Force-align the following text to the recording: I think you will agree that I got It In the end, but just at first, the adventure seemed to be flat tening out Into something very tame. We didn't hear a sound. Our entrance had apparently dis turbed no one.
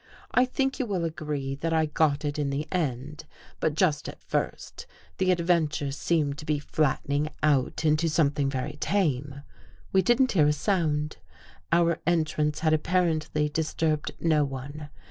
I 0.31 0.45
think 0.45 0.79
you 0.79 0.87
will 0.87 1.05
agree 1.05 1.53
that 1.57 1.73
I 1.73 1.85
got 1.85 2.25
It 2.25 2.39
In 2.39 2.49
the 2.49 2.67
end, 2.71 3.25
but 3.59 3.75
just 3.75 4.09
at 4.09 4.19
first, 4.23 4.87
the 5.19 5.29
adventure 5.29 5.91
seemed 5.91 6.39
to 6.39 6.45
be 6.47 6.57
flat 6.57 7.01
tening 7.07 7.29
out 7.43 7.85
Into 7.85 8.09
something 8.09 8.49
very 8.49 8.77
tame. 8.79 9.43
We 9.93 10.01
didn't 10.01 10.31
hear 10.31 10.47
a 10.47 10.53
sound. 10.53 11.17
Our 11.71 11.99
entrance 12.07 12.61
had 12.61 12.73
apparently 12.73 13.47
dis 13.47 13.75
turbed 13.75 14.13
no 14.19 14.43
one. 14.43 14.89